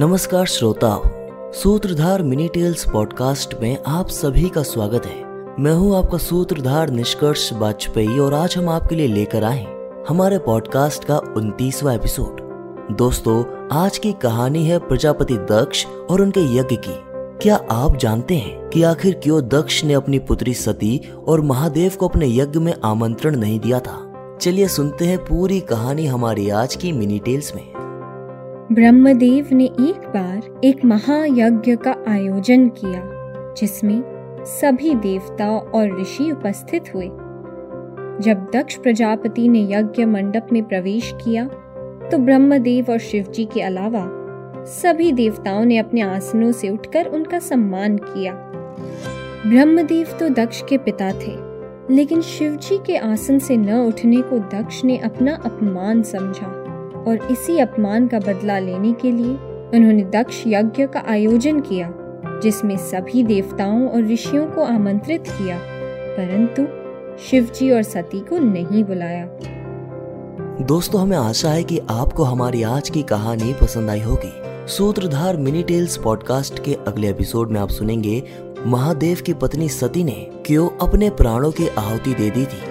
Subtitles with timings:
[0.00, 1.00] नमस्कार श्रोताओं
[1.52, 5.24] सूत्रधार मिनी टेल्स पॉडकास्ट में आप सभी का स्वागत है।
[5.62, 9.66] मैं हूँ आपका सूत्रधार निष्कर्ष वाजपेयी और आज हम आपके लिए लेकर आए
[10.08, 12.40] हमारे पॉडकास्ट का उनतीसवा एपिसोड।
[12.96, 16.94] दोस्तों, आज की कहानी है प्रजापति दक्ष और उनके यज्ञ की।
[17.42, 22.08] क्या आप जानते हैं कि आखिर क्यों दक्ष ने अपनी पुत्री सती और महादेव को
[22.08, 24.38] अपने यज्ञ में आमंत्रण नहीं दिया था?
[24.40, 27.79] चलिए सुनते हैं पूरी कहानी हमारी आज की मिनी टेल्स में।
[28.72, 33.00] ब्रह्मदेव ने एक बार एक महायज्ञ का आयोजन किया,
[33.58, 34.02] जिसमें
[34.46, 37.06] सभी देवता और ऋषि उपस्थित हुए।
[38.24, 41.46] जब दक्ष प्रजापति ने यज्ञ मंडप में प्रवेश किया
[42.10, 44.04] तो ब्रह्मदेव और शिवजी के अलावा
[44.74, 48.32] सभी देवताओं ने अपने आसनों से उठकर उनका सम्मान किया।
[49.46, 51.36] ब्रह्मदेव तो दक्ष के पिता थे,
[51.94, 56.59] लेकिन शिवजी के आसन से न उठने को दक्ष ने अपना अपमान समझा।
[57.08, 59.32] और इसी अपमान का बदला लेने के लिए
[59.74, 61.92] उन्होंने दक्ष यज्ञ का आयोजन किया,
[62.42, 65.58] जिसमें सभी देवताओं और ऋषियों को आमंत्रित किया,
[66.16, 66.66] परंतु
[67.22, 69.26] शिवजी और सती को नहीं बुलाया।
[70.60, 74.32] दोस्तों, हमें आशा है कि आपको हमारी आज की कहानी पसंद आई होगी।
[74.66, 78.22] सूत्रधार मिनी टेल्स पॉडकास्ट के अगले एपिसोड में आप सुनेंगे,
[78.66, 82.69] महादेव की पत्नी सती ने क्यों अपने प्राणों की आहुति दे दी थी।